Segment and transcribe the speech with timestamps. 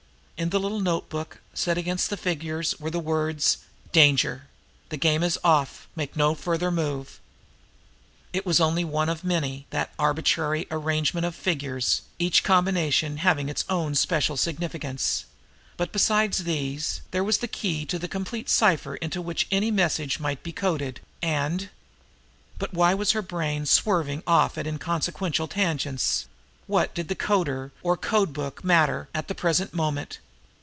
[0.41, 3.57] In the little notebook, set against the figures, were the words:
[3.91, 4.47] "Danger.
[4.89, 5.87] The game is off.
[5.95, 7.19] Make no further move."
[8.33, 13.63] It was only one of many, that arbitrary arrangement of figures, each combination having its
[13.69, 15.25] own special significance;
[15.77, 20.19] but, besides these, there was the key to a complete cipher into which any message
[20.19, 21.69] might be coded, and
[22.57, 26.25] But why was her brain swerving off at inconsequential tangents?
[26.65, 30.17] What did a coder or code book, matter at the present moment?